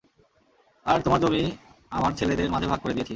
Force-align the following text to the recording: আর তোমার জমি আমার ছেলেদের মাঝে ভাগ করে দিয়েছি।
আর 0.85 0.99
তোমার 1.01 1.19
জমি 1.19 1.43
আমার 1.91 2.11
ছেলেদের 2.13 2.47
মাঝে 2.49 2.67
ভাগ 2.67 2.79
করে 2.79 2.93
দিয়েছি। 2.93 3.09